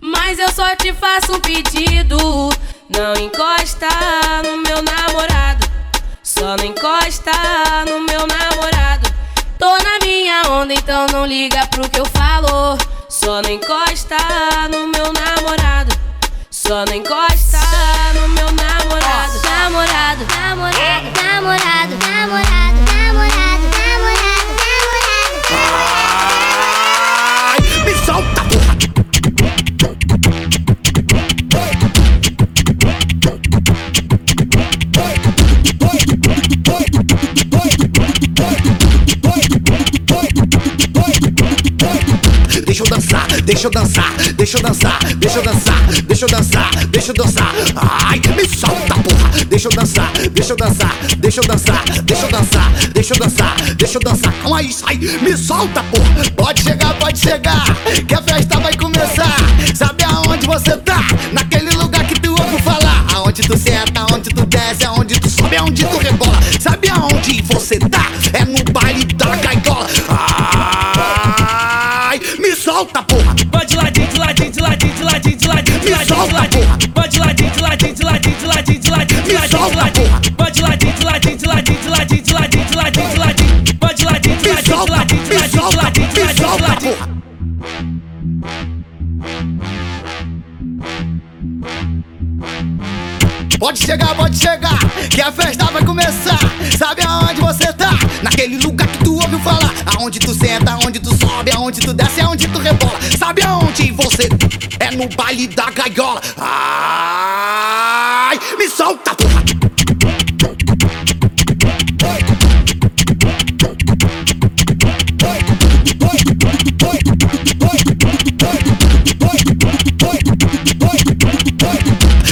Mas 0.00 0.38
eu 0.38 0.50
só 0.52 0.74
te 0.74 0.90
faço 0.94 1.34
um 1.34 1.40
pedido. 1.40 2.16
Não 2.88 3.12
encosta 3.22 3.88
no 4.42 4.56
meu 4.56 4.82
namorado. 4.82 5.65
Só 6.38 6.54
não 6.54 6.64
encosta 6.66 7.32
no 7.86 8.00
meu 8.00 8.26
namorado. 8.26 9.10
Tô 9.58 9.78
na 9.78 9.98
minha 10.04 10.42
onda, 10.50 10.74
então 10.74 11.06
não 11.10 11.24
liga 11.24 11.66
pro 11.68 11.88
que 11.88 11.98
eu 11.98 12.04
falo. 12.04 12.76
Só 13.08 13.40
não 13.40 13.50
encosta 13.50 14.18
no 14.70 14.86
meu 14.88 15.10
namorado. 15.14 15.96
Só 16.50 16.84
não 16.84 16.92
encosta 16.94 17.58
no 18.14 18.28
meu 18.28 18.52
namorado. 18.52 19.40
Namorado, 19.44 20.26
namorado, 20.26 21.14
namorado, 21.22 21.96
namorado, 21.96 21.96
namorado, 22.04 22.76
namorado, 22.84 23.66
namorado, 23.72 24.52
namorado. 25.50 26.24
Me 27.84 27.94
solta, 28.04 28.44
porra! 28.44 28.95
Deixa 43.46 43.68
eu 43.68 43.70
dançar, 43.70 44.12
deixa 44.34 44.58
eu 44.58 44.62
dançar, 44.62 44.98
deixa 45.16 45.38
eu 45.38 45.42
dançar, 45.42 45.80
deixa 46.04 46.24
eu 46.24 46.28
dançar, 46.28 46.70
deixa 46.88 47.10
eu 47.12 47.14
dançar. 47.14 47.54
Ai, 47.76 48.20
me 48.34 48.44
solta, 48.48 48.94
porra! 48.94 49.44
Deixa 49.48 49.68
eu 49.68 49.72
dançar, 49.72 50.12
deixa 50.32 50.52
eu 50.52 50.56
dançar, 50.56 50.96
deixa 51.18 51.40
eu 51.40 51.46
dançar, 51.46 51.84
deixa 52.02 52.24
eu 52.24 52.30
dançar, 52.30 52.72
deixa 52.92 53.14
eu 53.14 53.18
dançar, 53.18 53.56
deixa 53.76 53.98
eu 53.98 54.02
dançar. 54.02 54.32
Calma 54.42 54.58
aí, 54.58 54.72
sai, 54.72 54.96
me 54.96 55.36
solta, 55.36 55.80
porra! 55.84 56.30
Pode 56.36 56.62
chegar, 56.62 56.94
pode 56.94 57.20
chegar, 57.20 57.64
que 58.06 58.14
a 58.14 58.22
festa 58.22 58.58
vai 58.58 58.76
começar. 58.76 59.36
Sabe 59.74 60.02
aonde 60.02 60.44
você 60.44 60.76
tá? 60.78 61.06
Naquele 61.32 61.70
lugar 61.70 62.04
que 62.04 62.18
tu 62.20 62.30
ouve 62.32 62.60
falar. 62.62 63.06
Aonde 63.14 63.42
tu 63.42 63.56
senta, 63.56 64.00
aonde 64.00 64.30
tu 64.30 64.44
desce, 64.46 64.84
aonde 64.84 65.20
tu 65.20 65.30
sobe, 65.30 65.56
aonde 65.56 65.84
tu 65.84 65.98
rebola. 65.98 66.38
Sabe 66.60 66.88
aonde 66.88 67.42
você 67.42 67.78
tá? 67.78 68.10
De 76.26 76.34
ladinho, 76.34 76.76
de 76.76 76.86
solta, 76.86 76.86
ladinho. 76.86 76.90
Pode 76.94 77.20
ladinho, 77.20 77.50
de 77.50 77.62
ladinho, 77.62 77.94
de 77.94 78.02
ladinho, 78.04 78.34
de 78.34 78.46
ladinho, 78.46 78.80
de 78.80 78.80
ladinho, 78.80 78.80
de 78.80 78.90
ladinho, 78.90 79.22
de 79.22 79.26
Me 79.26 79.34
ladinho, 79.34 79.70
de 79.70 79.76
ladinho. 79.76 80.20
De 80.20 80.62
ladinho, 80.62 80.92
de 80.92 81.04
ladinho, 81.04 81.36
de 81.36 81.88
ladinho, 81.88 82.22
de 82.22 82.32
ladinho, 82.32 82.64
de 82.64 82.76
ladinho, 82.76 83.08
de 83.10 83.18
ladinho. 83.18 83.62
De 83.66 84.04
ladinho, 84.04 84.36
de 84.36 84.48
ladinho, 84.48 84.86
de 84.86 84.90
ladinho, 84.90 85.24
de 85.24 85.36
ladinho, 85.36 86.08
de 86.08 86.20
ladinho, 86.20 86.56
de 86.56 86.62
ladinho. 86.62 87.16
Pode 93.58 93.78
chegar, 93.78 94.14
pode 94.14 94.38
chegar, 94.38 94.78
que 95.10 95.20
a 95.20 95.32
festa 95.32 95.64
vai 95.66 95.84
começar. 95.84 96.38
Sabe 96.78 97.02
aonde 97.02 97.40
você 97.40 97.72
tá? 97.72 97.90
Naquele 98.22 98.58
lugar 98.58 98.86
que 98.86 98.98
ouviu 99.36 99.38
falar. 99.38 99.72
Aonde 99.96 100.18
tu 100.18 100.34
senta, 100.34 100.72
aonde 100.72 101.00
tu 101.00 101.10
sobe, 101.10 101.50
aonde 101.54 101.80
tu 101.80 101.92
desce, 101.92 102.20
aonde 102.20 102.48
tu 102.48 102.58
rebola. 102.58 102.98
Sabe 103.18 103.42
aonde 103.42 103.92
você 103.92 104.28
é 104.80 104.90
no 104.96 105.06
baile 105.08 105.46
da 105.48 105.70
gaiola. 105.70 106.20
Ai, 106.38 108.38
me 108.58 108.68
solta, 108.68 109.14
porra! 109.14 109.44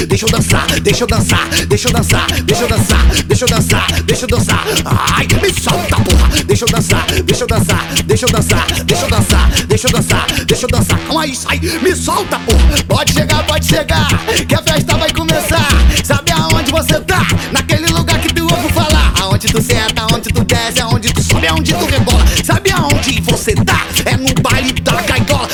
Deixa 0.07 0.25
eu 0.25 0.29
dançar, 0.29 0.79
deixa 0.79 1.03
eu 1.03 1.07
dançar, 1.07 1.49
deixa 1.67 1.87
eu 1.87 1.91
dançar, 1.91 2.27
deixa 2.45 2.63
eu 2.63 2.69
dançar, 2.69 3.05
deixa 3.25 3.43
eu 3.43 3.49
dançar, 3.49 4.01
deixa 4.03 4.23
eu 4.23 4.29
dançar. 4.29 4.63
Ai, 4.85 5.27
me 5.41 5.53
solta, 5.53 5.97
porra. 5.97 6.14
Deixa 6.47 6.63
eu 6.63 6.69
dançar, 6.69 7.05
deixa 7.23 7.43
eu 7.43 7.47
dançar, 7.47 7.85
deixa 8.05 8.25
eu 8.25 8.29
dançar, 8.29 8.65
deixa 8.85 9.05
eu 9.05 9.09
dançar, 9.09 9.49
deixa 9.67 9.87
eu 9.87 9.91
dançar, 9.91 10.25
deixa 10.45 10.65
eu 10.65 10.69
dançar. 10.69 10.99
Calma 10.99 11.23
aí, 11.23 11.35
sai, 11.35 11.59
me 11.59 11.95
solta, 11.95 12.39
porra. 12.39 12.83
Pode 12.87 13.13
chegar, 13.13 13.43
pode 13.45 13.67
chegar, 13.67 14.07
que 14.47 14.55
a 14.55 14.61
festa 14.61 14.97
vai 14.97 15.11
começar. 15.11 15.67
Sabe 16.03 16.31
aonde 16.31 16.71
você 16.71 16.99
tá? 17.01 17.25
Naquele 17.51 17.87
lugar 17.87 18.19
que 18.19 18.33
tu 18.33 18.43
ouve 18.43 18.69
falar. 18.73 19.13
Aonde 19.21 19.47
tu 19.47 19.61
senta, 19.61 20.03
aonde 20.03 20.29
tu 20.29 20.43
desce, 20.43 20.81
aonde 20.81 21.13
tu 21.13 21.23
sobe, 21.23 21.47
aonde 21.47 21.73
tu 21.73 21.85
rebola. 21.85 22.25
Sabe 22.43 22.71
aonde 22.71 23.21
você 23.21 23.55
tá? 23.55 23.85
É 24.05 24.15
no 24.15 24.33
baile 24.41 24.71
da 24.73 25.01
gaiola. 25.01 25.49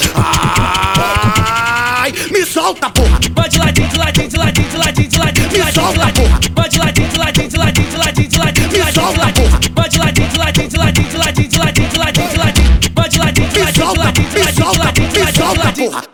Ai, 2.01 2.13
me 2.31 2.45
solta, 2.45 2.89
porra. 2.89 3.30
porra. 15.73 16.10